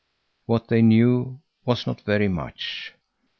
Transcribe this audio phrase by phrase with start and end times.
[0.47, 2.95] What they knew was not very much.